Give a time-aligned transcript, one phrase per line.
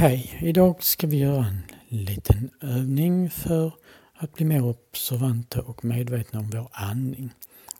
[0.00, 0.38] Hej!
[0.40, 3.72] Idag ska vi göra en liten övning för
[4.14, 7.30] att bli mer observanta och medvetna om vår andning.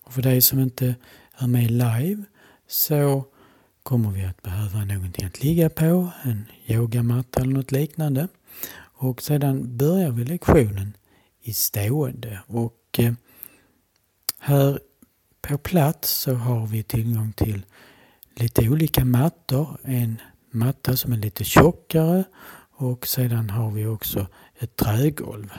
[0.02, 0.94] Och för dig som inte
[1.38, 2.24] är med live
[2.68, 3.24] så
[3.82, 8.28] kommer vi att behöva någonting att ligga på, en yogamatta eller något liknande.
[8.76, 10.96] Och sedan börjar vi lektionen
[11.42, 13.12] i stående och eh,
[14.38, 14.80] här
[15.42, 17.62] på plats så har vi tillgång till
[18.34, 19.78] lite olika mattor.
[19.82, 20.20] En
[20.50, 22.24] matta som är lite tjockare
[22.72, 24.26] och sedan har vi också
[24.58, 25.52] ett trägolv.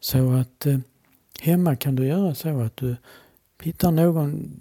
[0.00, 0.78] Så att eh,
[1.40, 2.96] hemma kan du göra så att du
[3.62, 4.60] hittar någon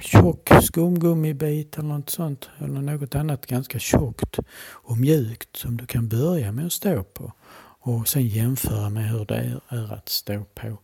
[0.00, 6.08] tjock skumgummibit eller något sånt eller något annat ganska tjockt och mjukt som du kan
[6.08, 7.32] börja med att stå på
[7.80, 10.78] och sen jämföra med hur det är att stå på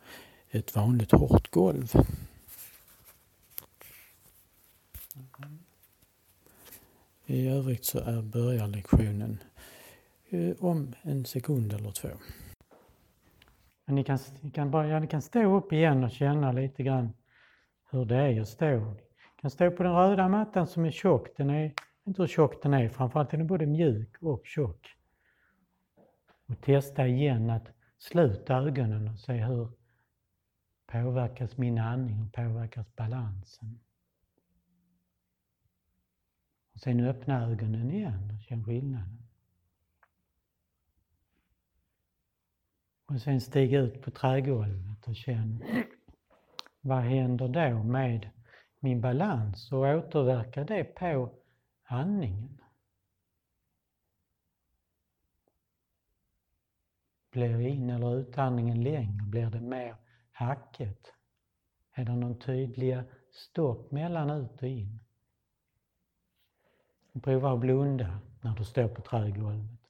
[0.50, 1.92] ett vanligt hårt golv.
[7.26, 9.38] I övrigt så är börjarlektionen
[10.28, 12.08] eh, om en sekund eller två.
[13.84, 16.82] Men ni, kan, ni, kan bara, ja, ni kan stå upp igen och känna lite
[16.82, 17.12] grann
[17.90, 18.76] hur det är att stå.
[18.76, 21.36] Ni kan stå på den röda mattan som är tjock.
[21.36, 21.72] Den är
[22.04, 24.96] inte hur tjock den är, framförallt är den både mjuk och tjock.
[26.46, 27.68] Och testa igen att
[27.98, 29.68] sluta ögonen och se hur
[30.86, 33.80] påverkas min andning och påverkas balansen.
[36.74, 39.18] Och sen öppna ögonen igen och känn skillnaden.
[43.06, 45.64] Och sen stiga ut på trägolvet och känn
[46.80, 48.30] vad händer då med
[48.80, 51.32] min balans och återverkar det på
[51.84, 52.60] andningen?
[57.30, 59.22] Blir in eller utandningen längre?
[59.22, 59.96] Blir det mer
[60.32, 61.12] hacket?
[61.92, 65.03] Är det någon tydliga stopp mellan ut och in?
[67.22, 69.80] Prova att blunda när du står på trägolvet.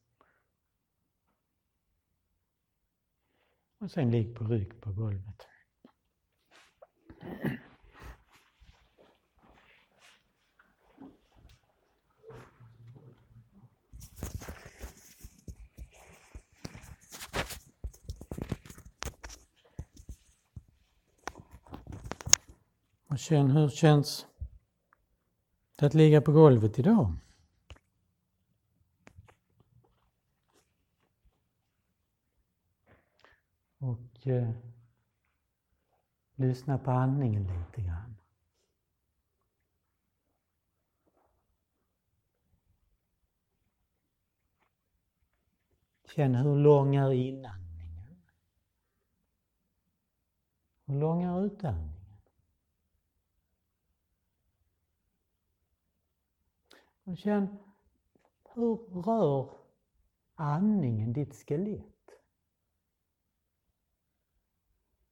[3.79, 5.47] Och sen ligg på rygg på golvet.
[23.07, 24.27] Och känn hur känns
[25.83, 27.13] att ligga på golvet idag?
[33.79, 34.51] Och eh,
[36.35, 38.17] lyssna på andningen lite grann.
[46.15, 48.23] Känn hur lång är inandningen?
[50.85, 52.04] Hur lång är utandningen?
[57.05, 57.59] Och känn
[58.55, 59.51] hur rör
[60.35, 62.11] andningen ditt skelett?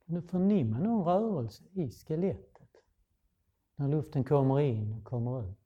[0.07, 2.71] Kan du förnimma någon rörelse i skelettet
[3.77, 5.59] när luften kommer in och kommer ut?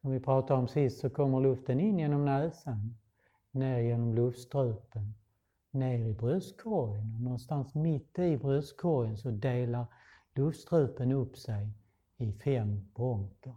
[0.00, 2.96] Som vi pratade om sist så kommer luften in genom näsan,
[3.50, 5.14] ner genom luftstrupen,
[5.70, 9.86] ner i bröstkorgen och någonstans mitt i bröstkorgen så delar
[10.34, 11.72] luftstrupen upp sig
[12.16, 13.54] i fem bronker.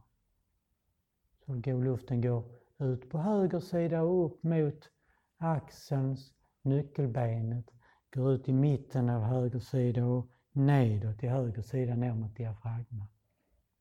[1.46, 2.44] Så går luften går
[2.78, 4.90] ut på höger sida och upp mot
[5.38, 7.66] axelns, nyckelbenet,
[8.14, 13.08] går ut i mitten av höger sida och nedåt i höger sida ner mot diafragma.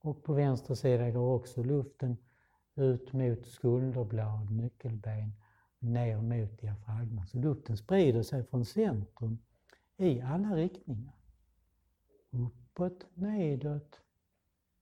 [0.00, 2.17] Och på vänster sida går också luften
[2.75, 5.33] ut mot skulderblad, nyckelben,
[5.78, 7.27] ner mot diafragma.
[7.27, 9.38] Så luften sprider sig från centrum
[9.97, 11.15] i alla riktningar.
[12.31, 14.00] Uppåt, nedåt,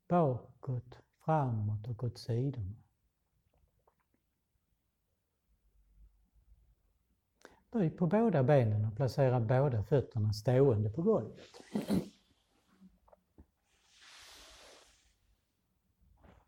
[0.09, 2.75] bakåt, framåt och åt sidorna.
[7.71, 11.61] Böj på båda benen och placera båda fötterna stående på golvet.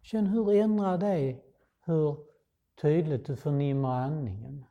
[0.03, 1.43] Känn hur ändrar det
[1.85, 2.17] hur
[2.83, 4.65] tydligt du förnimmer andningen.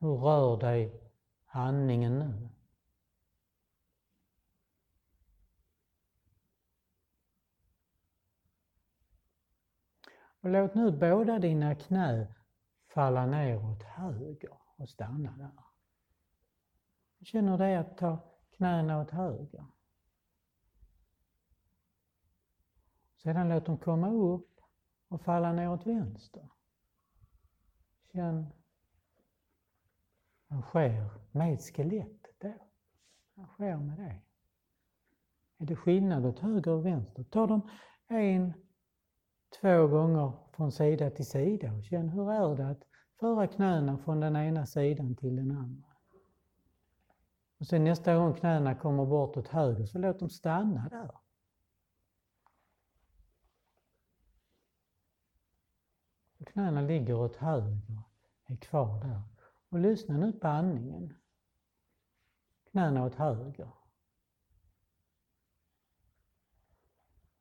[0.00, 1.00] Hur rör dig
[1.46, 2.48] andningen nu?
[10.40, 12.34] Och låt nu båda dina knä
[12.94, 15.64] falla ner åt höger och stanna där.
[17.20, 18.18] Känner det att ta
[18.50, 19.66] knäna åt höger?
[23.16, 24.60] Sedan låt dem komma upp
[25.08, 26.48] och falla ner åt vänster.
[28.12, 28.46] Känn
[30.48, 32.54] vad sker med skelettet då?
[33.34, 34.20] Vad sker med det?
[35.58, 37.24] Är det skillnad åt höger och vänster?
[37.24, 37.70] Ta dem
[38.06, 38.52] en,
[39.60, 42.84] två gånger från sida till sida och känn hur är det att
[43.20, 45.88] föra knäna från den ena sidan till den andra.
[47.58, 51.10] Och sen nästa gång knäna kommer bort åt höger så låt dem stanna där.
[56.38, 58.02] Och knäna ligger åt höger,
[58.46, 59.22] är kvar där.
[59.68, 61.14] Och lyssna nu på andningen.
[62.70, 63.70] Knäna åt höger.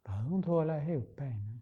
[0.04, 1.56] Behöver inte hålla ihop benen.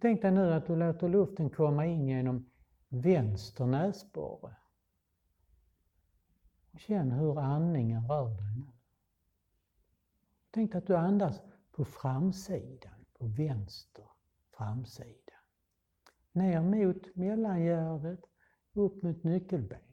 [0.00, 2.50] Tänk dig nu att du låter luften komma in genom
[2.88, 4.56] vänster näsborre.
[6.78, 8.72] Känn hur andningen rör dig nu.
[10.50, 11.40] Tänk dig att du andas
[11.72, 14.04] på framsidan, på vänster
[14.56, 15.32] framsida.
[16.32, 18.20] Ner mot mellangärdet,
[18.72, 19.87] upp mot nyckelbenet.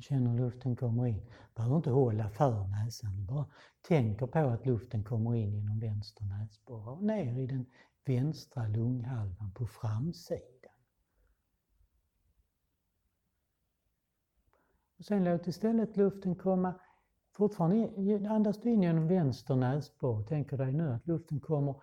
[0.00, 1.22] Känner luften kommer in.
[1.54, 3.46] Behöver inte hålla för näsan, bara
[3.82, 7.66] tänker på att luften kommer in genom vänster näsborre och ner i den
[8.04, 10.72] vänstra lunghalvan på framsidan.
[14.98, 16.74] Och sen låt istället luften komma,
[17.32, 20.24] fortfarande andas du in genom vänster näsborre.
[20.24, 21.74] Tänker dig nu att luften kommer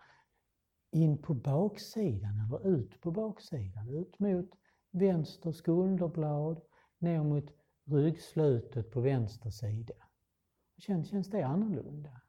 [0.92, 3.90] in på baksidan eller ut på baksidan.
[3.90, 4.50] Ut mot
[4.92, 6.62] vänster skulderblad,
[7.00, 7.57] ner mot
[7.88, 9.94] ryggslutet på vänster sida.
[10.78, 12.22] Känns, känns det annorlunda?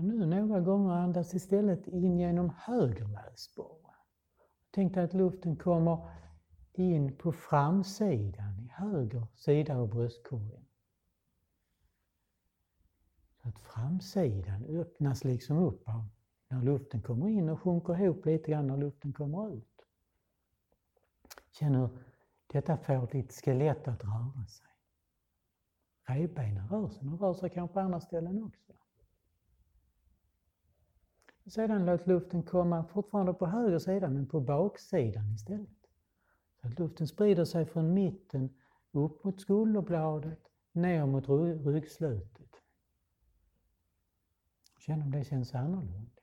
[0.00, 3.94] Och nu några gånger andas istället in genom höger näsborre.
[4.70, 6.10] Tänk dig att luften kommer
[6.72, 10.69] in på framsidan i höger sida av bröstkorgen.
[13.50, 16.08] Att framsidan öppnas liksom upp av
[16.48, 19.86] när luften kommer in och sjunker ihop lite grann när luften kommer ut.
[21.52, 21.88] Känn hur
[22.46, 24.66] detta får ditt skelett att röra sig.
[26.04, 28.72] Revbenen rör sig, de rör sig kanske på andra ställen också.
[31.46, 35.86] Sedan låt luften komma fortfarande på höger sida men på baksidan istället.
[36.60, 38.54] Så att luften sprider sig från mitten
[38.92, 40.40] upp mot skulderbladet,
[40.72, 41.28] ner mot
[41.66, 42.29] ryggslutet.
[44.80, 46.22] Känn om det känns annorlunda.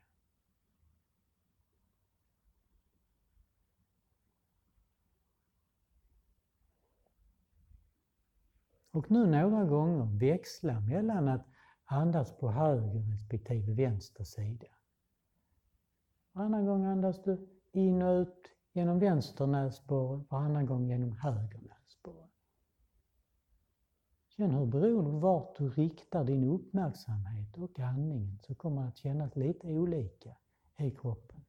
[8.92, 11.46] Och nu några gånger växla mellan att
[11.86, 14.68] andas på höger respektive vänster sida.
[16.32, 21.77] Varannan gång andas du in och ut genom vänster näsborre, varannan gång genom höger näsborre.
[24.38, 28.98] Känn hur beroende på vart du riktar din uppmärksamhet och andningen så kommer det att
[28.98, 30.36] kännas lite olika
[30.78, 31.46] i kroppen.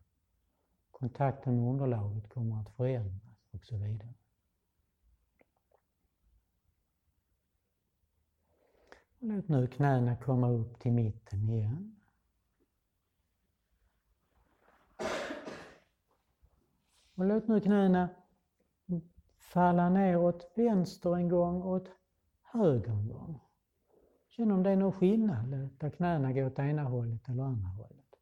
[0.90, 4.14] Kontakten med underlaget kommer att förändras och så vidare.
[9.18, 11.96] Och låt nu knäna komma upp till mitten igen.
[17.14, 18.08] Och låt nu knäna
[19.38, 21.88] falla ner åt vänster en gång och åt
[22.52, 23.38] höger en.
[24.26, 28.14] Känn om det är någon skillnad, där knäna går åt ena hållet eller andra hållet.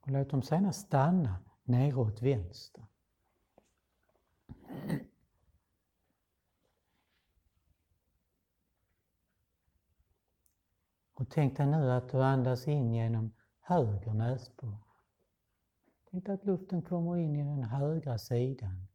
[0.00, 2.86] Och låt dem sedan stanna neråt vänster.
[11.12, 14.78] Och tänk dig nu att du andas in genom höger näsborre.
[16.10, 18.86] Tänk dig att luften kommer in i den högra sidan.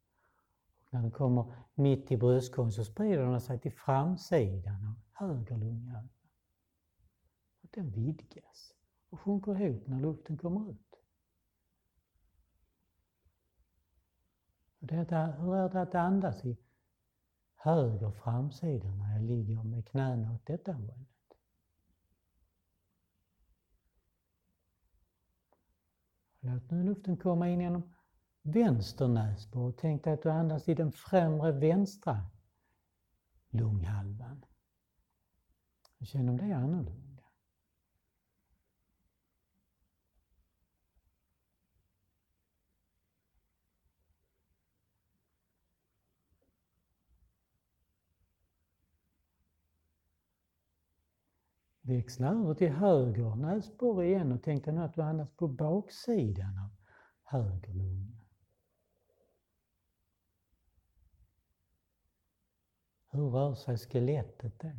[0.90, 6.10] När den kommer mitt i bröstkorgen så sprider den sig till framsidan av höger lunghalva.
[7.62, 8.74] Den vidgas
[9.10, 10.96] och sjunker ihop när luften kommer ut.
[14.80, 16.58] Och hur är det att andas i
[17.56, 21.08] höger framsida när jag ligger med knäna åt detta hållet?
[26.40, 27.94] Låt nu luften komma in genom
[28.48, 29.74] vänster näsborre.
[29.78, 32.26] Tänk dig att du andas i den främre vänstra
[33.50, 34.46] lunghalvan.
[36.02, 37.24] Känn om det är annorlunda.
[51.82, 56.58] Växla över till höger näsborre igen och tänk dig nu att du andas på baksidan
[56.58, 56.70] av
[57.24, 58.17] höger lunga.
[63.18, 64.72] Hur rör sig skelettet då?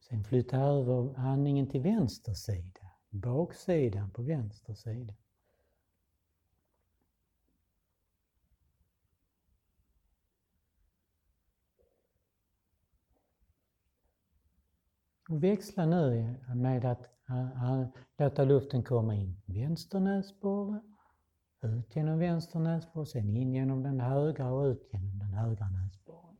[0.00, 5.14] Sen flytta över andningen till vänster sida, baksidan på vänster sida.
[15.28, 17.10] Och växla nu med att
[18.18, 20.93] låta luften komma in vänster näsborre,
[21.64, 26.36] ut genom vänster näsborre, sen in genom den högra och ut genom den högra näsborren.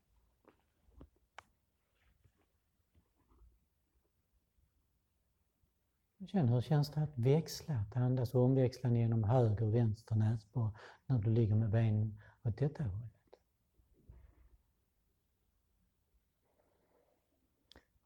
[6.26, 10.72] Känn hur känns det att växla, att andas omväxlande genom höger och vänster näsborre
[11.06, 13.10] när du ligger med benen åt detta hållet.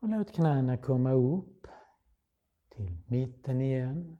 [0.00, 1.66] Och låt knäna komma upp
[2.68, 4.18] till mitten igen.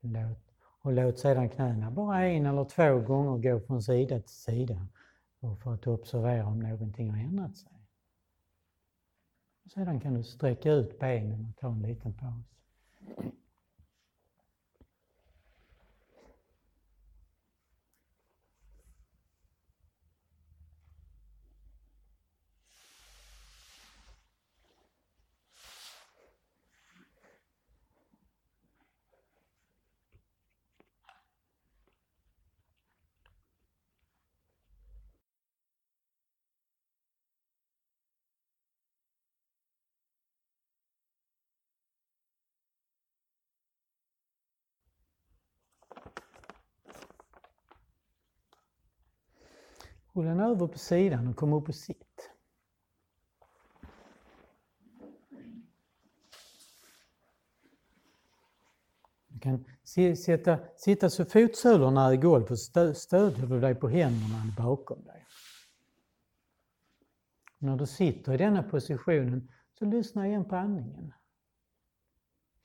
[0.00, 0.49] Låt,
[0.82, 4.86] och låt sedan knäna bara en eller två gånger gå från sida till sida
[5.62, 7.72] för att observera om någonting har ändrat sig.
[9.64, 12.44] Och sedan kan du sträcka ut benen och ta en liten paus.
[50.20, 52.30] Rulla den över på sidan och kom upp och sitt.
[59.28, 59.64] Du kan
[60.16, 62.58] sitta, sitta så fotsulorna är i golvet och
[62.96, 65.26] stödjer du dig på händerna bakom dig.
[67.58, 69.48] När du sitter i denna positionen
[69.78, 71.12] så lyssna igen på andningen.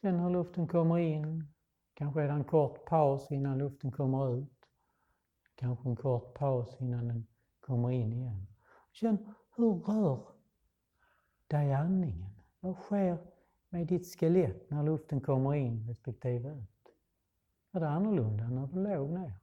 [0.01, 1.47] Känn hur luften kommer in.
[1.93, 4.69] Kanske är det en kort paus innan luften kommer ut.
[5.55, 7.27] Kanske en kort paus innan den
[7.65, 8.47] kommer in igen.
[8.91, 10.27] Känn hur rör
[11.47, 12.29] dig andningen?
[12.59, 13.17] Vad sker
[13.69, 16.95] med ditt skelett när luften kommer in respektive ut?
[17.71, 19.33] Är det annorlunda när du låg ner?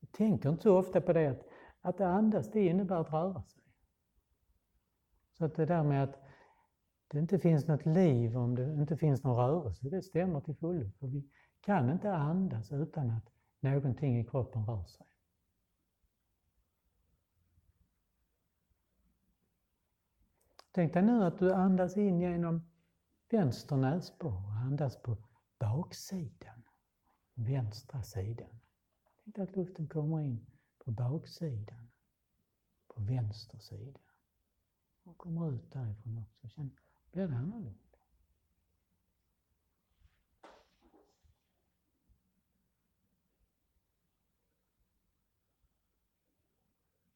[0.00, 1.46] Jag tänker inte så ofta på det att,
[1.80, 3.62] att andas det innebär att röra sig.
[5.32, 6.18] Så att det där med att
[7.08, 10.90] det inte finns något liv om det inte finns någon rörelse, det stämmer till fullo.
[10.90, 11.28] För vi
[11.60, 15.06] kan inte andas utan att någonting i kroppen rör sig.
[20.74, 22.62] Tänk dig nu att du andas in genom
[23.30, 25.16] vänster näsborre, andas på
[25.58, 26.62] baksidan,
[27.34, 28.60] vänstra sidan.
[29.24, 30.46] Tänk dig att luften kommer in
[30.84, 31.90] på baksidan,
[32.88, 34.00] på vänster sida.
[35.04, 36.48] Och kommer ut därifrån också.
[36.48, 36.70] Känn,
[37.12, 37.83] blir det annorlunda?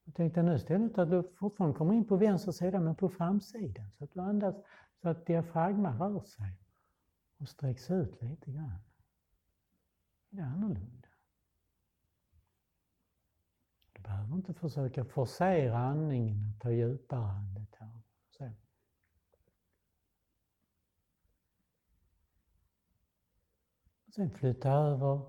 [0.09, 3.91] Jag tänkte nu istället att du fortfarande kommer in på vänster sida men på framsidan
[3.99, 4.55] så att du andas
[5.03, 6.59] så att diafragman rör sig
[7.39, 8.79] och sträcks ut lite grann.
[10.31, 11.09] Det är annorlunda.
[13.93, 18.03] Du behöver inte försöka forcera andningen och ta djupare andetag.
[18.31, 18.51] Så.
[24.15, 25.21] Sen flytta över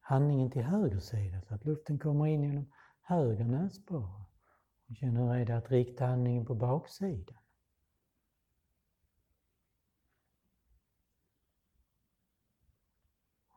[0.00, 4.23] andningen till höger sida så att luften kommer in genom höger näsborre.
[4.86, 7.38] Och känn hur är det att rikta andningen på baksidan.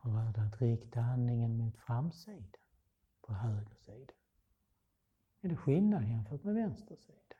[0.01, 2.61] Hur är det att rikta andningen mot framsidan,
[3.21, 4.13] på höger sida?
[5.41, 7.35] Är det skillnad jämfört med vänster sida?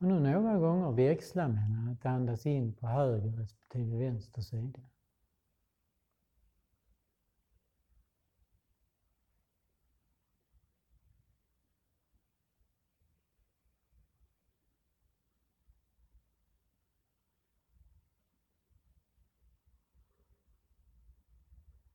[0.00, 4.80] Och nu några gånger växla mellan att andas in på höger respektive vänster sida.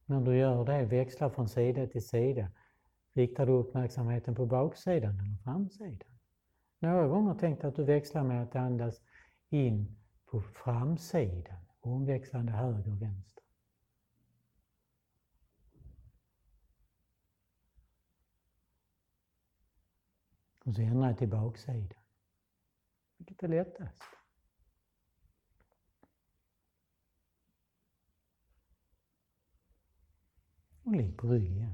[0.06, 2.52] När du gör det, växlar från sida till sida,
[3.14, 6.10] riktar du uppmärksamheten på baksidan eller framsidan?
[6.80, 9.02] Några gånger tänkte att du växlar med att andas
[9.50, 9.96] in
[10.26, 13.44] på framsidan, omväxlande höger och vänster.
[20.66, 22.00] Och så ändra till baksidan.
[23.18, 24.04] Vilket är lättast?
[30.86, 31.74] 我连不是一样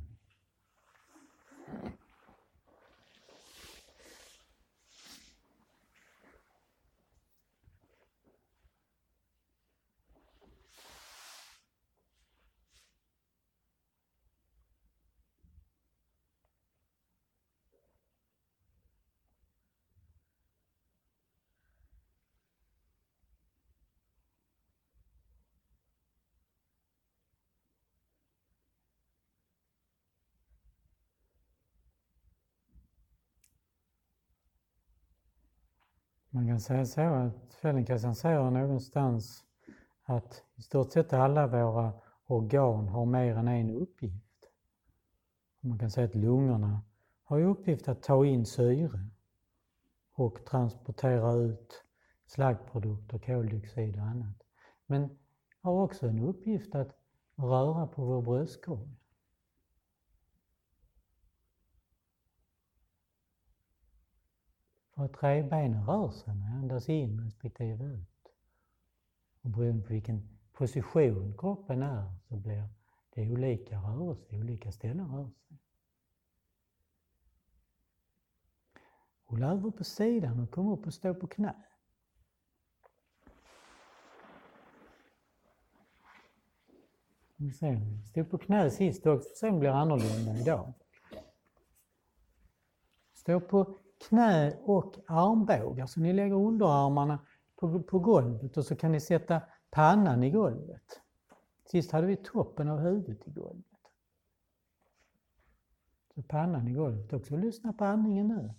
[36.32, 39.44] Man kan säga så att Feldenkrais säger någonstans
[40.04, 41.94] att i stort sett alla våra
[42.26, 44.50] organ har mer än en uppgift.
[45.60, 46.82] Man kan säga att lungorna
[47.24, 49.06] har i uppgift att ta in syre
[50.14, 51.84] och transportera ut
[52.26, 54.44] slaggprodukter, koldioxid och annat.
[54.86, 55.18] Men
[55.62, 56.96] har också en uppgift att
[57.36, 58.99] röra på vår bröstkorg.
[65.00, 68.34] Och att revbenen rör sig när andas in respektive ut.
[69.42, 72.70] Och beroende på vilken position kroppen är så blir
[73.10, 75.58] det olika rörelser, olika ställen rör sig.
[79.28, 81.56] Rulla över på sidan och kom upp och stå på knä.
[88.06, 90.74] Stå på knä sist också, sen blir annorlunda idag.
[93.14, 95.76] Stå på knä och armbågar.
[95.76, 97.20] Så alltså, ni lägger underarmarna
[97.56, 101.02] på, på golvet och så kan ni sätta pannan i golvet.
[101.66, 103.66] Sist hade vi toppen av huvudet i golvet.
[106.16, 107.38] Så pannan i golvet också.
[107.38, 108.54] Lyssna på andningen nu.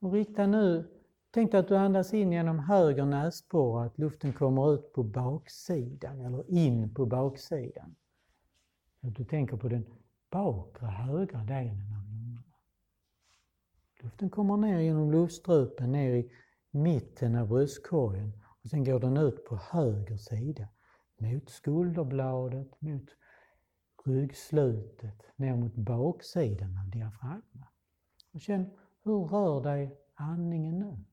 [0.00, 0.88] Och rikta nu,
[1.30, 6.20] tänk dig att du andas in genom höger näsborre, att luften kommer ut på baksidan
[6.20, 7.94] eller in på baksidan.
[9.00, 9.86] Att du tänker på den
[10.30, 12.42] bakre högra delen av lungorna.
[14.00, 16.30] Luften kommer ner genom luftstrupen, ner i
[16.70, 20.68] mitten av bröstkorgen och sen går den ut på höger sida
[21.18, 23.08] mot skulderbladet, mot
[24.04, 27.68] ryggslutet, ner mot baksidan av diafragman.
[28.32, 28.70] Och känn
[29.04, 31.04] hur rör dig andningen nu?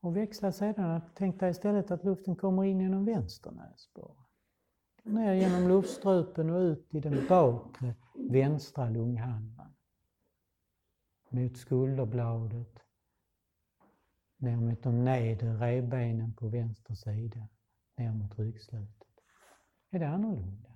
[0.00, 4.24] Och växla sedan, tänk dig istället att luften kommer in genom vänster näsborre.
[5.02, 7.94] Ner genom luftstrupen och ut i den bakre
[8.30, 9.74] vänstra lunghalvan.
[11.30, 12.78] Mot skulderbladet.
[14.36, 17.48] Ner mot de nedre revbenen på vänster sida.
[17.96, 19.08] Ner mot ryggslutet.
[19.90, 20.67] Är det annorlunda?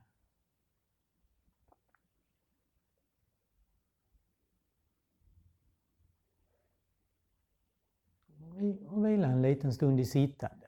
[9.04, 10.66] Och vila en liten stund i sittande.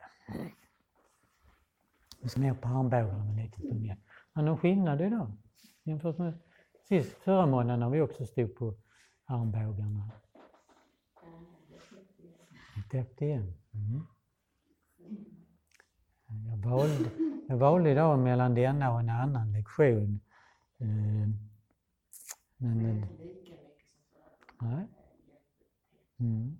[2.23, 3.97] Och så ner på armbågarna en liten stund igen.
[4.33, 5.31] Har någon skillnad idag
[5.83, 6.33] jämfört med
[6.87, 8.75] sist, förra månaden när vi också stod på
[9.25, 10.11] armbågarna?
[12.91, 13.53] Täppt igen.
[13.73, 14.01] Mm.
[16.49, 17.09] Jag, valde,
[17.47, 20.19] jag valde idag mellan denna och en annan lektion.
[20.77, 21.29] Eh,
[22.57, 23.05] men,
[24.61, 24.87] nej.
[26.19, 26.57] Mm.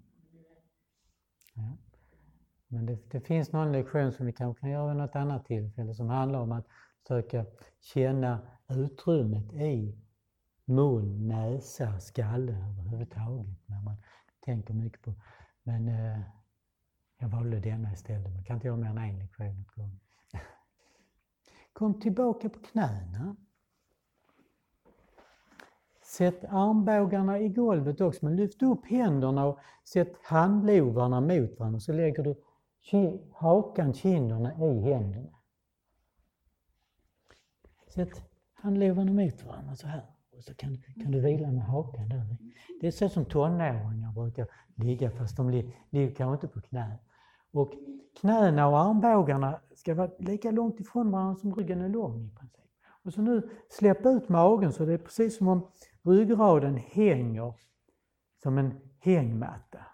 [2.68, 5.94] Men det, det, finns någon lektion som vi kanske kan göra vid något annat tillfälle
[5.94, 6.68] som handlar om att
[7.08, 7.46] försöka
[7.82, 9.96] känna utrymmet i
[10.66, 13.96] mun, näsa, skalle överhuvudtaget när man
[14.40, 15.14] tänker mycket på.
[15.64, 16.20] Men eh,
[17.18, 18.34] jag valde denna istället.
[18.34, 20.00] Man kan inte göra mer än en lektion åt gången.
[21.74, 23.36] Kom tillbaka på knäna.
[26.04, 31.80] Sätt armbågarna i golvet också, men lyft upp händerna och sätt handlovarna mot varandra.
[31.80, 32.36] Så lägger du
[33.32, 35.30] hakan, kinderna i händerna.
[37.88, 40.06] Sätt handlevarna mot varandra så här.
[40.38, 42.38] Och så kan, kan du vila med hakan där.
[42.82, 45.50] Det är så som tonåringar brukar ligga fast de
[45.90, 47.00] ligger kanske inte på knä.
[47.52, 47.72] Och
[48.20, 52.66] knäna och armbågarna ska vara lika långt ifrån varandra som ryggen är lång i princip.
[53.04, 55.68] Och så nu släpp ut magen så det är precis som om
[56.04, 57.54] ryggraden hänger
[58.44, 59.86] som en hängmatta.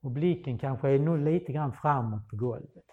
[0.00, 2.84] Och blicken kanske är nog lite grann framåt på golvet.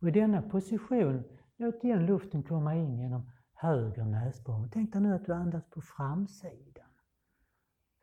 [0.00, 1.24] Och i denna position,
[1.56, 4.68] låt igen luften komma in genom höger näsborre.
[4.72, 6.88] Tänk dig nu att du andas på framsidan.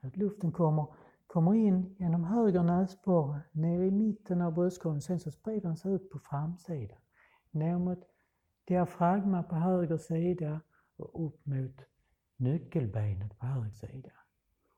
[0.02, 0.88] Så att luften kommer,
[1.28, 5.94] kommer in genom höger näsborre, ner i mitten av bröstkorgen, sen så sprider den sig
[5.94, 6.98] ut på framsidan.
[7.52, 8.04] Ner mot
[8.66, 10.62] diafragma på höger sida
[10.98, 11.82] och upp mot
[12.38, 14.12] nyckelbenet på höger sida.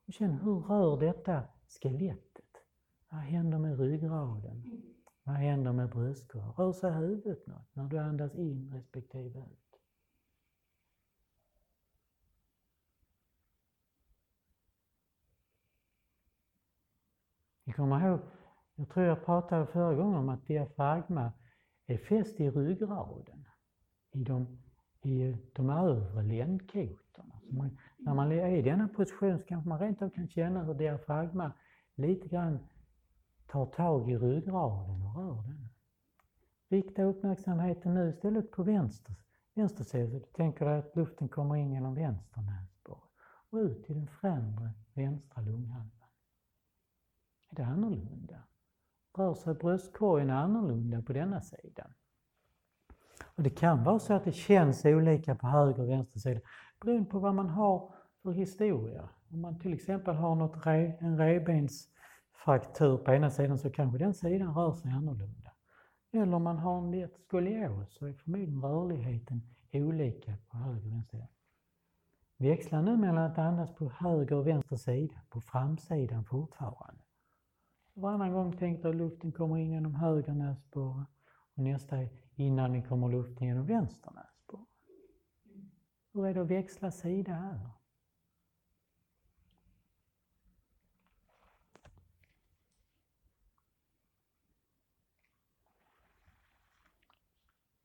[0.07, 2.42] Och känn hur rör detta skelettet?
[3.13, 4.63] Vad händer med ryggraden?
[5.23, 6.51] Vad händer med bröstkorgen?
[6.51, 9.79] Rör sig huvudet något när du andas in respektive ut?
[17.63, 18.19] Ni kommer ihåg,
[18.75, 21.31] jag tror jag pratade förra gången om att diafragma
[21.85, 23.47] är fäst i ryggraden,
[24.11, 24.57] i de,
[25.01, 27.41] i de övre ländkotorna.
[27.49, 30.73] Man, när man är i denna position så kanske man rent av kan känna hur
[30.73, 31.51] diafragma
[31.95, 32.59] lite grann
[33.53, 35.69] tar tag i ryggraden och rör den.
[36.69, 39.15] Rikta uppmärksamheten nu istället på vänster,
[39.53, 40.19] vänster sida.
[40.19, 43.01] Du tänker dig att luften kommer in genom vänster näsborre
[43.49, 46.09] och ut i den främre vänstra lunghalvan.
[47.49, 48.43] Är det annorlunda?
[49.17, 51.93] Rör sig bröstkorgen annorlunda på denna sidan?
[53.23, 56.41] Och det kan vara så att det känns olika på höger och vänster sida
[56.81, 59.09] beroende på vad man har för historia.
[59.29, 61.17] Om man till exempel har något re, en
[62.43, 65.51] fraktur på ena sidan så kanske den sidan rör sig annorlunda.
[66.11, 70.93] Eller om man har en lätt skolios så är förmodligen rörligheten olika på höger och
[70.93, 71.27] vänster sida.
[72.37, 77.03] Växla nu mellan att andas på höger och vänster sida, på framsidan fortfarande.
[77.93, 81.05] Varannan gång tänk dig att luften kommer in genom höger näsborre
[81.55, 81.97] och nästa
[82.35, 84.65] innan den kommer luften genom vänster näsborre.
[86.13, 87.69] Hur är det att växla sida här?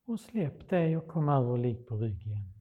[0.09, 2.53] Och släpp det och kom över och ligg på rygg igen.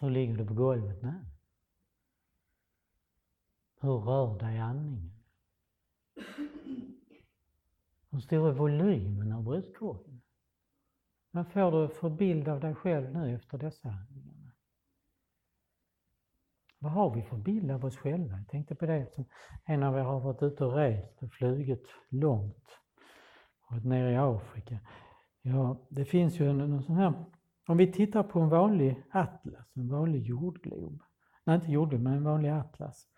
[0.00, 1.35] Hur ligger du på golvet nu?
[3.86, 5.12] Hur rör dig andningen?
[8.10, 10.22] Hur stor är volymen av bröstkorgen?
[11.30, 14.52] Vad får du för bild av dig själv nu efter dessa andningar?
[16.78, 18.36] Vad har vi för bild av oss själva?
[18.36, 19.24] Jag tänkte på det som
[19.64, 22.68] en av er har varit ute och rest och flugit långt.
[23.70, 24.78] Varit nere i Afrika.
[25.42, 27.24] Ja, det finns ju en sån här
[27.66, 31.02] om vi tittar på en vanlig atlas, en vanlig jordglob,
[31.44, 33.08] nej inte jordglob men en vanlig atlas,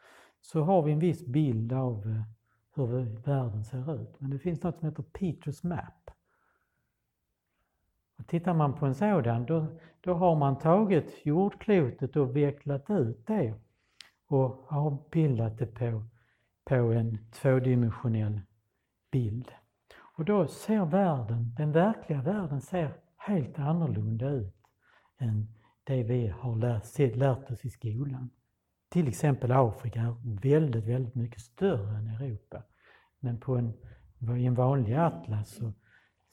[0.40, 2.22] så har vi en viss bild av eh,
[2.74, 2.87] hur
[3.24, 4.20] världen ser ut.
[4.20, 6.11] Men det finns något som heter Peters Map.
[8.18, 9.66] Och tittar man på en sådan, då,
[10.01, 13.55] då har man tagit jordklotet och vecklat ut det
[14.27, 16.05] och avbildat det på,
[16.64, 18.40] på en tvådimensionell
[19.11, 19.53] bild.
[20.18, 24.55] Och då ser världen, den verkliga världen ser helt annorlunda ut
[25.18, 25.46] än
[25.85, 28.31] det vi har lärt, lärt oss i skolan.
[28.88, 32.62] Till exempel Afrika är väldigt, väldigt mycket större än Europa.
[33.20, 33.72] Men på en,
[34.38, 35.72] i en vanlig atlas så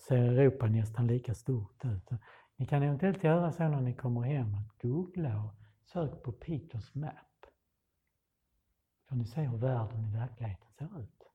[0.07, 2.09] ser Europa nästan lika stort ut.
[2.57, 5.53] Ni kan eventuellt göra så när ni kommer hem att googla och
[5.93, 7.45] sök på Peters Map.
[9.09, 11.31] Får ni se hur världen i verkligheten ser ut.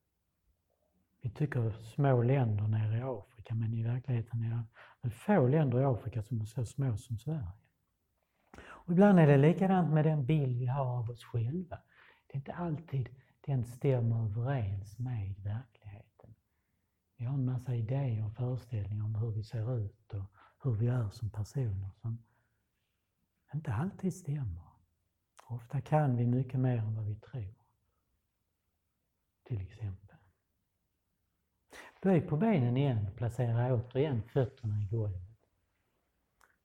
[1.22, 4.64] Vi tycker små länder nere i Afrika, men i verkligheten är
[5.02, 7.52] det få länder i Afrika som är så små som Sverige.
[8.90, 11.78] Och ibland är det likadant med den bild vi har av oss själva.
[12.26, 13.08] Det är inte alltid
[13.40, 16.34] den stämmer överens med verkligheten.
[17.16, 20.24] Vi har en massa idéer och föreställningar om hur vi ser ut och
[20.62, 22.18] hur vi är som personer som
[23.54, 24.70] inte alltid stämmer.
[25.46, 27.54] Ofta kan vi mycket mer än vad vi tror.
[29.42, 30.16] Till exempel.
[32.02, 35.46] Böj på benen igen och placera återigen fötterna i golvet.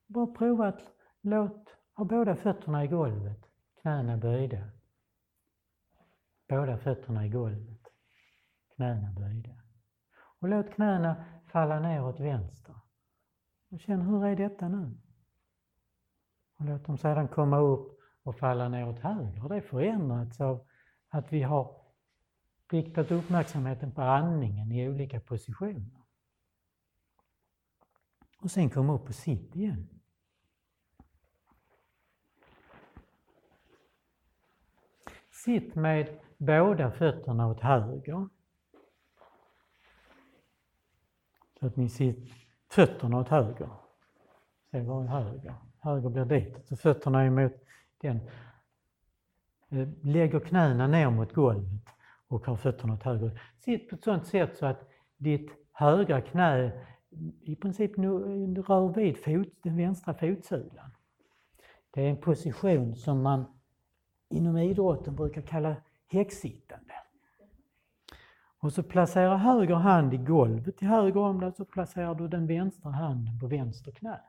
[0.06, 0.82] Bara prova att
[1.20, 3.46] låt, ha båda fötterna i golvet,
[3.80, 4.70] knäna böjda.
[6.48, 7.80] Båda fötterna i golvet,
[8.74, 9.54] knäna böjda.
[10.40, 12.74] Och låt knäna falla ner åt vänster.
[13.70, 14.96] Och känn, hur är detta nu?
[16.56, 19.48] Och låt dem sedan komma upp och falla ner åt höger.
[19.48, 20.66] Det har förändrats av
[21.08, 21.80] att vi har
[22.70, 26.02] riktat uppmärksamheten på andningen i olika positioner.
[28.38, 29.95] Och sen kom upp och sitt igen.
[35.46, 38.28] Sitt med båda fötterna åt höger.
[41.60, 42.32] Så att ni sitter
[42.70, 43.68] fötterna åt höger.
[44.70, 45.54] Se var är höger?
[45.78, 46.66] Höger blir dit.
[46.68, 47.52] Så fötterna är mot
[48.00, 48.20] den.
[49.68, 51.86] Eh, lägger knäna ner mot golvet
[52.28, 53.40] och har fötterna åt höger.
[53.58, 56.72] Sitt på ett sådant sätt så att ditt högra knä
[57.40, 60.90] i princip rör vid fot, den vänstra fotsulan.
[61.90, 63.55] Det är en position som man
[64.28, 66.94] inom idrotten brukar kalla häcksittande.
[68.58, 72.46] Och så placerar höger hand i golvet till höger om dig, så placerar du den
[72.46, 74.20] vänstra handen på vänster knä.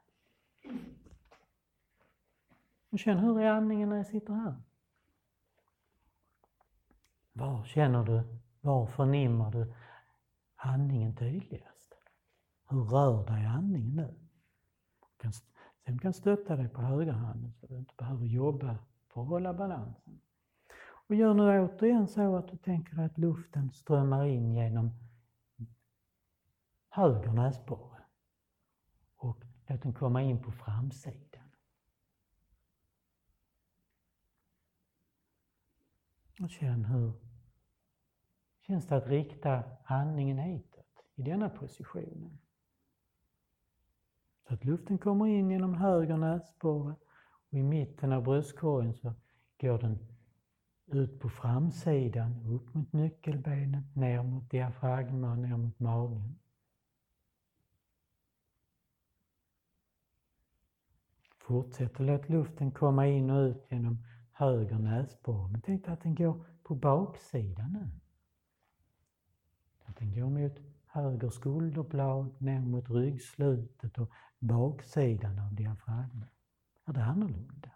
[2.89, 4.55] Och känn hur är andningen när jag sitter här?
[7.33, 8.23] Var känner du,
[8.61, 9.73] var förnimmer du
[10.55, 11.93] andningen tydligast?
[12.69, 14.15] Hur rör dig andningen nu?
[15.85, 18.77] Sen kan stötta dig på högerhanden så du inte behöver jobba
[19.17, 20.21] för att hålla balansen.
[20.79, 24.91] Och gör nu återigen så att du tänker att luften strömmar in genom
[26.89, 28.03] höger näsborre
[29.15, 31.51] och låt den komma in på framsidan.
[36.41, 37.13] Och känn hur
[38.61, 42.37] känns det att rikta andningen hitåt i denna positionen.
[44.47, 46.95] Så att luften kommer in genom höger näsborre
[47.49, 49.13] och i mitten av bröstkorgen så
[49.61, 49.99] går den
[50.85, 56.39] ut på framsidan, upp mot nyckelbenet, ner mot diafragma och ner mot magen.
[61.37, 65.51] Fortsätt att låta luften komma in och ut genom höger näsborre.
[65.51, 67.89] Men tänk dig att den går på baksidan nu.
[69.85, 76.36] Att den går mot höger skulderblad, ner mot ryggslutet och baksidan av diafragman.
[76.87, 77.71] Är det annorlunda?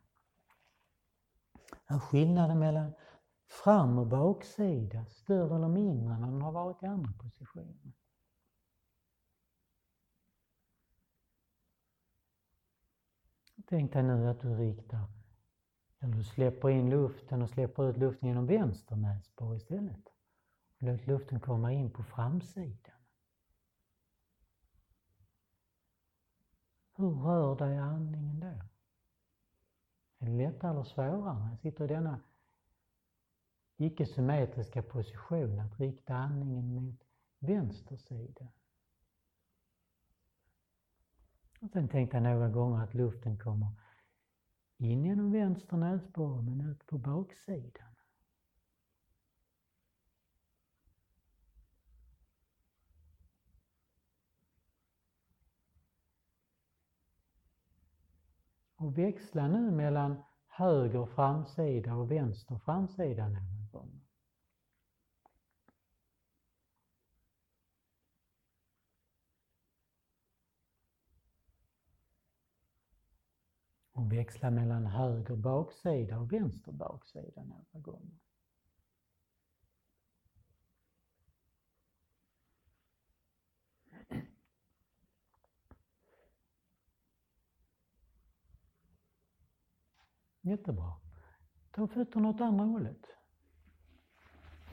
[1.85, 2.93] Är skillnaden mellan
[3.47, 7.91] fram och baksida större eller mindre än när den har varit i andra positioner?
[13.65, 15.07] Tänk dig nu att du riktar,
[15.99, 20.09] eller du släpper in luften och släpper ut luften genom vänster näsborre istället.
[20.77, 22.95] Låt luften komma in på framsidan.
[26.95, 28.70] Hur rör dig andningen då?
[30.21, 31.49] Är det lättare eller svårare?
[31.49, 32.19] Jag sitter i denna
[33.77, 37.03] icke-symmetriska position att rikta andningen mot
[37.39, 38.47] vänster sida.
[41.61, 43.67] Och sen tänkte jag några gånger att luften kommer
[44.77, 47.90] in genom vänster näsborre men ut på baksidan.
[58.81, 64.01] Och växla nu mellan höger framsida och vänster framsida några gånger.
[73.91, 78.30] Och växla mellan höger baksida och vänster baksida några gånger.
[90.41, 90.93] Jättebra.
[91.71, 93.05] Ta fötterna åt andra hållet.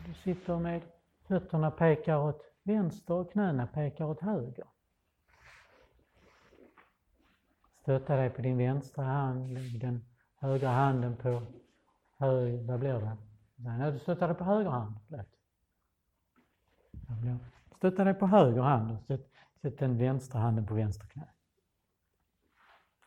[0.07, 0.83] Du sitter med
[1.26, 4.66] fötterna pekar åt vänster och knäna pekar åt höger.
[7.83, 10.04] Stötta dig på din vänstra hand, lägg den
[10.35, 11.42] högra handen på
[12.16, 13.16] höger, vad blir det?
[13.57, 14.94] Nej, du stöttar dig på höger hand.
[17.76, 21.28] Stötta dig på höger hand och sätt, sätt den vänstra handen på vänster knä.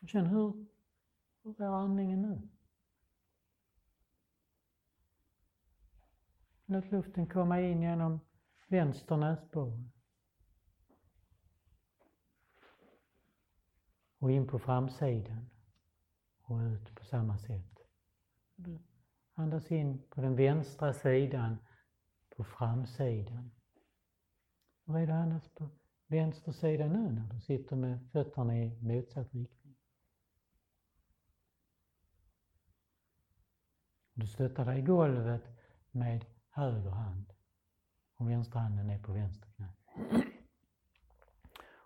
[0.07, 0.65] Känn hur
[1.43, 2.49] hur är andningen nu?
[6.71, 8.19] Låt luften komma in genom
[8.67, 9.89] vänster näsborre.
[14.17, 15.49] Och in på framsidan
[16.41, 17.79] och ut på samma sätt.
[19.33, 21.57] Andas in på den vänstra sidan
[22.35, 23.51] på framsidan.
[24.85, 25.69] Hur är det annars på
[26.07, 29.75] vänster sida nu när du sitter med fötterna i motsatt riktning?
[34.13, 35.43] Du stöttar dig i golvet
[35.91, 37.33] med höger hand
[38.15, 39.73] och vänsterhanden är på vänster knä.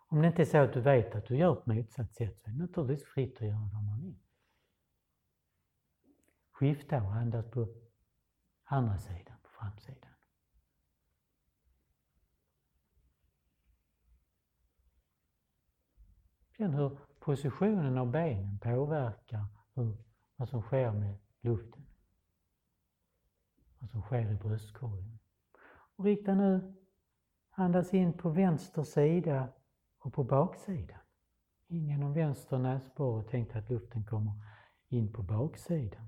[0.07, 2.49] Om det inte är så att du vet att du gör på motsatt sätt så
[2.49, 4.19] är det naturligtvis fritt att göra vad man vill.
[6.51, 7.67] Skifta och andas på
[8.63, 10.11] andra sidan, på framsidan.
[16.57, 19.97] Känn hur positionen av benen påverkar hur,
[20.35, 21.85] vad som sker med luften
[23.85, 25.19] vad som sker i bröstkorgen.
[25.95, 26.73] Och rikta nu,
[27.49, 29.53] andas in på vänster sida
[29.97, 30.99] och på baksidan.
[31.67, 34.33] In genom vänster näsborre, tänk att luften kommer
[34.87, 36.07] in på baksidan.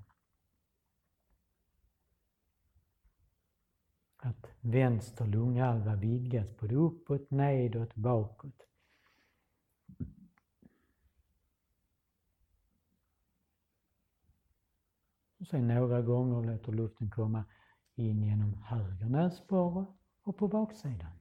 [4.16, 8.66] Att vänster lunghalva vidgas både uppåt, nedåt, bakåt.
[15.40, 17.44] Och sen några gånger låter luften komma
[17.98, 19.86] in genom höger näsborre
[20.22, 21.18] och på baksidan.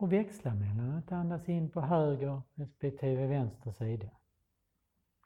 [0.00, 4.10] och växla mellan att andas in på höger respektive vänster sida.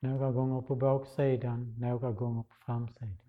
[0.00, 3.23] Några gånger på baksidan, några gånger på framsidan.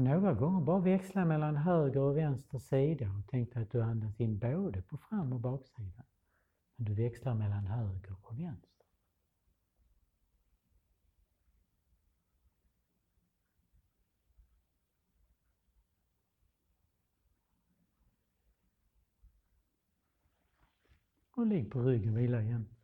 [0.00, 3.82] Och några gånger bara växla mellan höger och vänster sida och tänk dig att du
[3.82, 6.04] andas in både på fram och baksidan.
[6.76, 8.86] Men du växlar mellan höger och vänster.
[21.30, 22.79] Och ligg på ryggen, vila igen.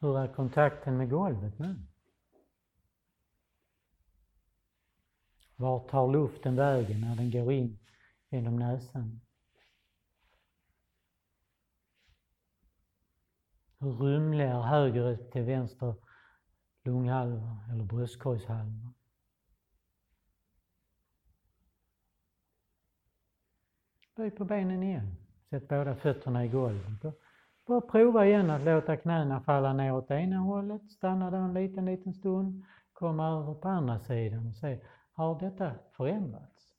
[0.00, 1.76] Hur är kontakten med golvet nu?
[5.56, 7.78] Var tar luften vägen när den går in
[8.30, 9.20] genom näsan?
[13.78, 15.94] Hur rymlig är höger till vänster
[16.82, 18.92] lunghalva eller bröstkorgshalva?
[24.14, 25.16] Böj på benen igen.
[25.50, 27.14] Sätt båda fötterna i golvet.
[27.70, 31.84] Bara prova igen att låta knäna falla ner åt ena hållet, stanna där en liten,
[31.84, 34.80] liten stund, komma över på andra sidan och se,
[35.12, 36.74] har detta förändrats?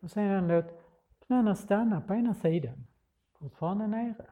[0.00, 0.66] Och sedan låt
[1.26, 2.86] knäna stanna på ena sidan,
[3.38, 4.30] fortfarande nere.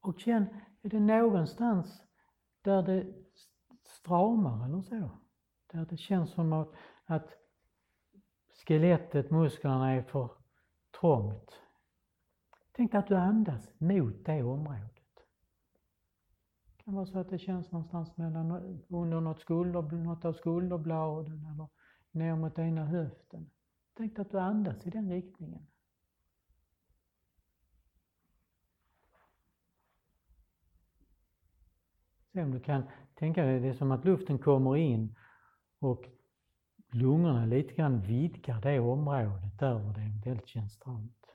[0.00, 0.46] Och känn,
[0.82, 2.02] är det någonstans
[2.62, 3.14] där det
[3.84, 5.10] stramar eller så?
[5.74, 6.72] Där det känns som att,
[7.04, 7.28] att
[8.66, 10.30] skelettet, musklerna är för
[11.00, 11.60] trångt.
[12.72, 15.26] Tänk att du andas mot det området.
[16.66, 18.50] Det kan vara så att det känns någonstans mellan,
[18.88, 21.68] under något, skulder, något av skulderbladen eller
[22.10, 23.50] ner mot ena höften.
[23.94, 25.66] Tänk att du andas i den riktningen.
[32.32, 32.82] Se om du kan
[33.14, 35.16] tänka dig det är som att luften kommer in
[35.84, 36.04] och
[36.92, 41.26] lungorna lite grann vidgar det området där det eventuellt känns stramt.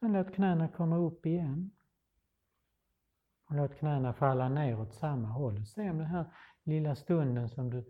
[0.00, 1.70] Sen låt knäna komma upp igen.
[3.48, 5.66] Och låt knäna falla ner åt samma håll.
[5.66, 6.24] Se om den här
[6.62, 7.84] lilla stunden som du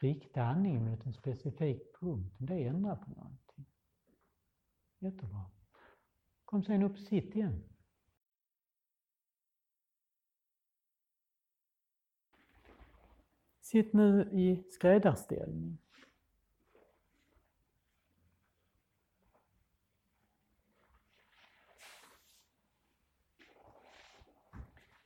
[0.00, 3.66] riktar andningen mot en specifik punkt, om det ändrar på någonting.
[4.98, 5.50] Jättebra.
[6.44, 7.75] Kom sen upp, sitt igen.
[13.66, 15.78] Sitt nu i skräddarställning.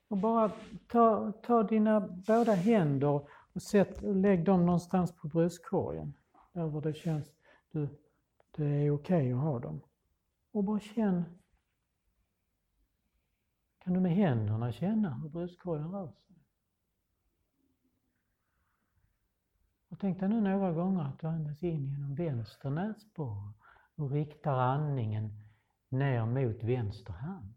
[0.08, 0.52] Och bara
[0.86, 3.08] ta, ta dina båda händer
[3.52, 6.14] och sätt, lägg dem någonstans på bröstkorgen.
[6.52, 7.32] Där det känns
[7.70, 7.88] du,
[8.50, 9.80] det är okej okay att ha dem.
[10.52, 11.24] Och bara känn.
[13.78, 16.39] Kan du med händerna känna hur bröstkorgen rör sig?
[20.00, 23.52] Tänk dig nu några gånger att du andas in genom vänster näsborre
[23.94, 25.30] och riktar andningen
[25.88, 27.54] ner mot vänster hand.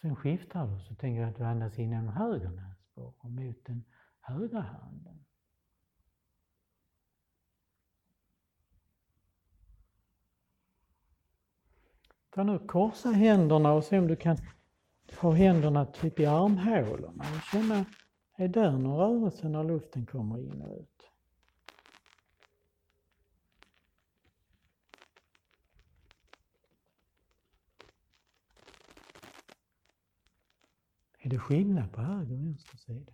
[0.00, 3.84] Sen skiftar du så tänker du att du andas in genom höger näsborre mot den
[4.20, 5.24] högra handen.
[12.30, 14.36] Ta nu korsa händerna och se om du kan
[15.20, 17.84] ha händerna typ i armhålorna och känna,
[18.36, 21.10] är där någon rörelse när luften kommer in och ut?
[31.20, 33.12] Är det skillnad på höger och vänster sida?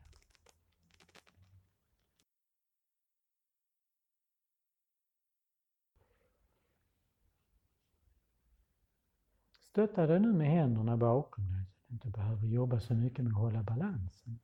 [9.75, 11.65] Stötta dig nu med händerna bakom dig.
[11.65, 14.41] så att du inte behöver jobba så mycket med att hålla balansen.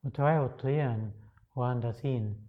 [0.00, 1.12] Och ta återigen
[1.50, 2.48] och andas in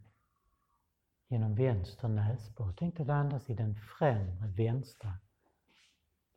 [1.27, 2.73] genom vänster näsborre.
[2.77, 5.13] Tänk att andas i den främre vänstra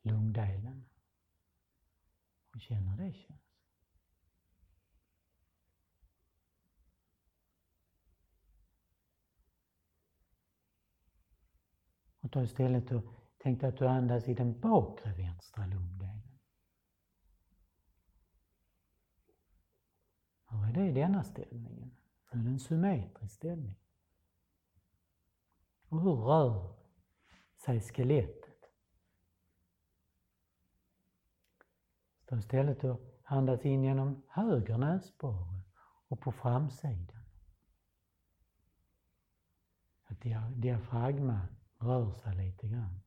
[0.02, 0.84] lungdelen.
[2.54, 3.40] Och känner det känns.
[12.20, 16.38] Och ta istället och tänk att du andas i den bakre vänstra lungdelen.
[20.48, 21.96] Hur är det i denna ställningen?
[22.32, 23.76] Nu är det en symmetrisk ställning.
[25.88, 26.76] Och hur rör
[27.56, 28.70] sig skelettet?
[32.22, 35.60] Stå istället och andas in genom höger näsborre
[36.08, 37.24] och på framsidan.
[40.04, 40.20] Att
[40.54, 43.00] diafragma rör sig lite grann.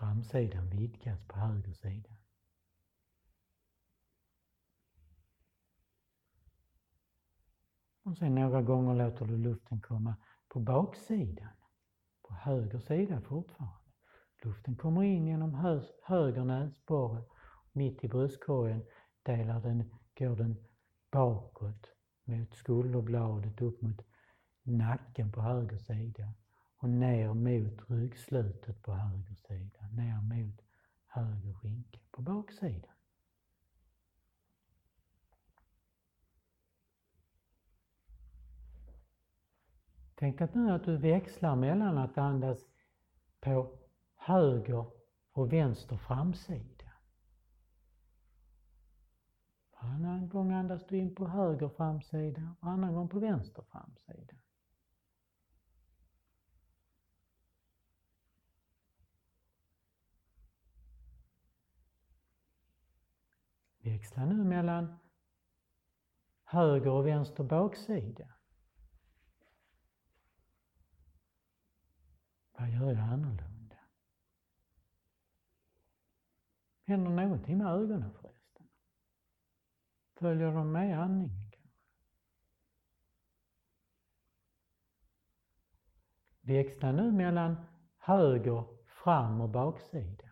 [0.00, 2.10] Framsidan vidgas på höger sida.
[8.02, 10.14] Och sen några gånger låter du luften komma
[10.48, 11.52] på baksidan,
[12.22, 13.90] på höger sida fortfarande.
[14.42, 17.22] Luften kommer in genom hö höger näsborre,
[17.72, 18.86] mitt i bröstkorgen
[19.22, 20.56] delar den, går den
[21.10, 21.86] bakåt
[22.24, 24.00] mot skulderbladet upp mot
[24.62, 26.34] nacken på höger sida
[26.80, 30.60] och ner mot ryggslutet på höger sida, ner mot
[31.06, 32.94] höger skinka på baksidan.
[40.14, 42.58] Tänk att nu att du växlar mellan att andas
[43.40, 43.78] på
[44.16, 44.86] höger
[45.32, 46.92] och vänster framsida.
[49.72, 54.39] Varannan gång andas du in på höger framsida, varannan gång på vänster framsida.
[63.90, 64.98] Växla nu mellan
[66.44, 68.28] höger och vänster baksida.
[72.52, 73.76] Vad gör jag annorlunda?
[76.84, 78.68] Händer någonting med ögonen förresten?
[80.14, 81.78] Följer de med andningen kanske?
[86.40, 87.56] Växla nu mellan
[87.98, 90.29] höger, fram och baksida.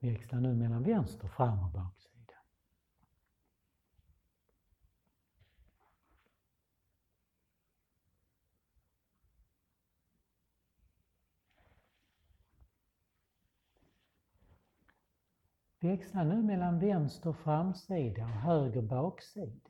[0.00, 2.18] Växla nu mellan vänster, fram och baksida.
[15.80, 19.67] Växla nu mellan vänster framsida och höger baksida.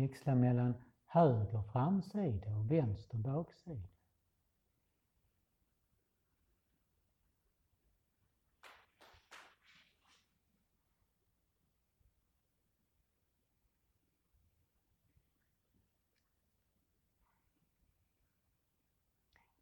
[0.00, 0.74] Växla mellan
[1.06, 3.88] höger framsida och vänster baksida.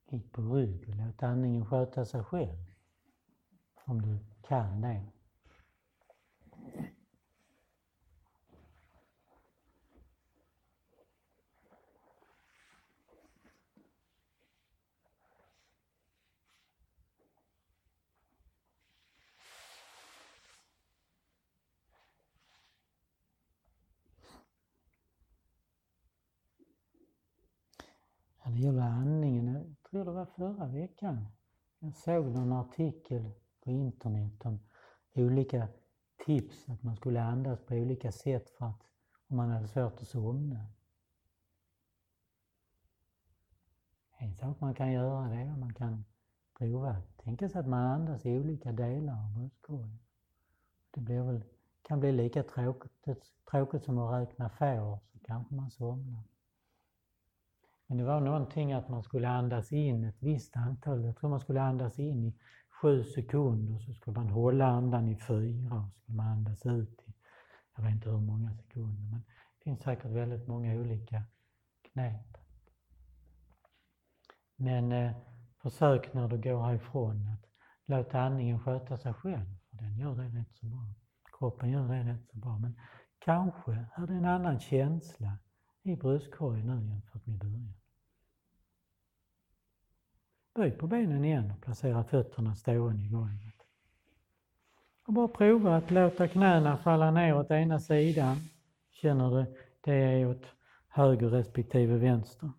[0.09, 2.73] Ligg på rygg och låt andningen sköta sig själv.
[3.85, 5.13] Om du kan det.
[28.37, 31.27] När det gäller andningen, jag tror det var förra veckan,
[31.79, 33.31] jag såg någon artikel
[33.65, 34.61] på internet om
[35.15, 35.69] olika
[36.27, 38.83] tips att man skulle andas på olika sätt för att
[39.29, 40.67] om man hade svårt att somna.
[44.19, 46.05] En sak man kan göra det är att man kan
[46.59, 49.99] prova, tänka sig att man andas i olika delar av bröstkorgen.
[50.91, 51.45] Det blir väl,
[51.83, 53.07] kan bli lika tråkigt,
[53.51, 56.36] tråkigt som att räkna får så kanske man somnar.
[57.87, 61.41] Men det var någonting att man skulle andas in ett visst antal, jag tror man
[61.41, 62.35] skulle andas in i
[62.83, 67.03] sju sekunder, så skulle man hålla andan i fyra och så skulle man andas ut
[67.07, 67.13] i,
[67.77, 69.21] jag vet inte hur många sekunder, men
[69.59, 71.23] det finns säkert väldigt många olika
[71.93, 72.37] knep.
[74.57, 75.13] Men eh,
[75.63, 77.51] försök när du går härifrån att
[77.87, 80.95] låta andningen sköta sig själv, för den gör det rätt så bra.
[81.39, 82.59] Kroppen gör det rätt så bra.
[82.59, 82.79] Men
[83.19, 85.39] kanske är det en annan känsla
[85.89, 87.75] i bröstkorgen nu jämfört med början.
[90.55, 93.55] Böj på benen igen och placera fötterna stående i golvet.
[95.07, 98.37] Och bara prova att låta knäna falla ner åt ena sidan.
[98.91, 100.45] Känner du det är åt
[100.89, 102.51] höger respektive vänster.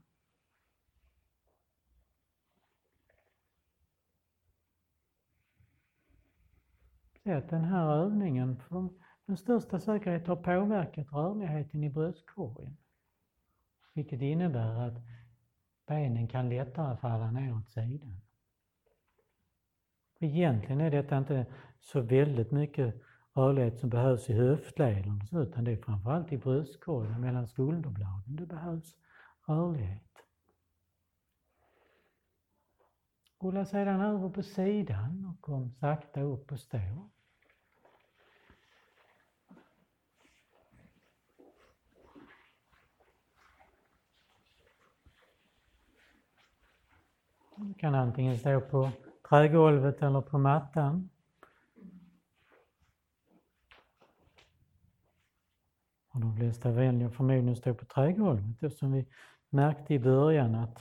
[7.24, 8.90] Se att den här övningen för
[9.26, 12.78] med största säkerhet har påverkat rörligheten i bröstkorgen.
[13.98, 14.94] Vilket innebär att
[15.88, 18.22] benen kan lättare falla ner åt sidan.
[20.20, 21.46] Egentligen är detta inte
[21.80, 22.96] så väldigt mycket
[23.34, 28.98] rörlighet som behövs i höftleden utan det är framförallt i bröstkorgen mellan skulderbladen det behövs
[29.48, 30.18] rörlighet.
[33.40, 37.10] Rulla sedan över på sidan och kom sakta upp och stå.
[47.60, 48.90] Du kan antingen stå på
[49.30, 51.10] trägolvet eller på mattan.
[56.14, 59.06] Och de flesta väljer förmodligen att stå på trägolvet eftersom vi
[59.50, 60.80] märkte i början att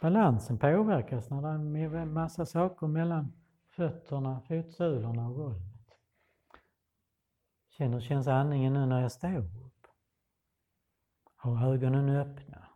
[0.00, 3.32] balansen påverkas när det är en massa saker mellan
[3.68, 5.98] fötterna, fotsulorna och golvet.
[7.68, 9.86] Känner, känns andningen nu när jag står upp?
[11.36, 12.68] Har ögonen öppna?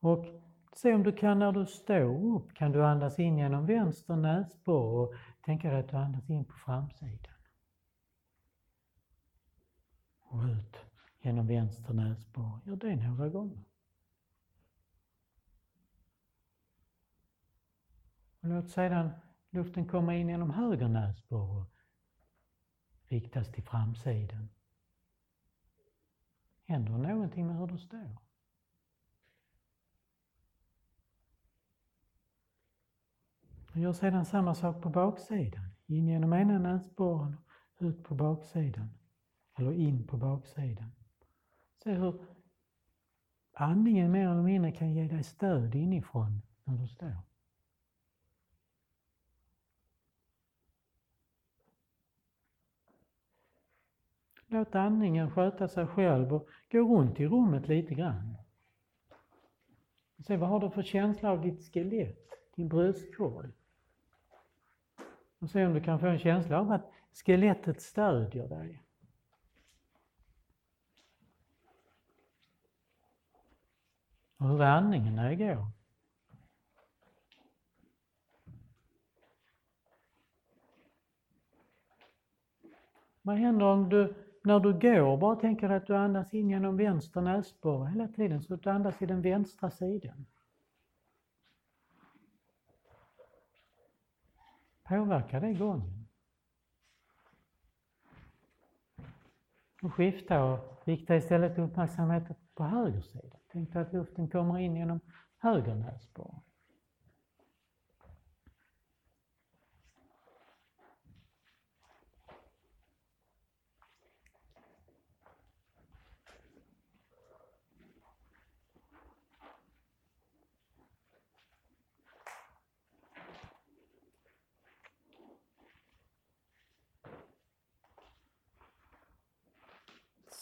[0.00, 0.47] Och
[0.82, 5.06] Se om du kan när du står upp, kan du andas in genom vänster näsborre
[5.06, 5.14] och
[5.44, 7.34] tänka dig att du andas in på framsidan.
[10.20, 10.76] Och ut
[11.20, 12.60] genom vänster näsborre.
[12.64, 13.64] Gör det några gånger.
[18.40, 19.10] Och låt sedan
[19.50, 21.66] luften komma in genom höger näsborre och
[23.08, 24.48] riktas till framsidan.
[26.64, 28.27] Händer någonting med hur du står?
[33.78, 35.64] Och gör sedan samma sak på baksidan.
[35.86, 37.36] In genom ena näsborren
[37.76, 38.90] och ut på baksidan.
[39.58, 40.90] Eller in på baksidan.
[41.82, 42.20] Se hur
[43.52, 47.16] andningen mer eller mindre kan ge dig stöd inifrån när du står.
[54.46, 58.36] Låt andningen sköta sig själv och gå runt i rummet lite grann.
[60.26, 63.52] Se vad har du för känsla av ditt skelett, din bröstkorg?
[65.38, 68.82] Och se om du kan få en känsla av att skelettet stödjer dig.
[74.36, 75.66] Och hur andningen är igår.
[83.22, 84.14] Vad händer om du
[84.44, 88.54] när du går bara tänker att du andas in genom vänster näsborre hela tiden så
[88.54, 90.26] att du andas i den vänstra sidan?
[94.88, 96.08] Påverkar det gången?
[99.82, 103.36] Och skifta och rikta istället uppmärksamheten på höger sida.
[103.52, 105.00] Tänk dig att luften kommer in genom
[105.38, 106.40] höger näsborre.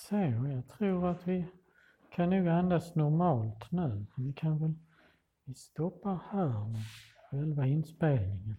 [0.09, 1.45] Så, jag tror att vi
[2.11, 4.07] kan nog andas normalt nu.
[4.17, 4.75] Vi kan väl
[5.45, 6.83] vi stoppar här med
[7.31, 8.55] själva inspelningen.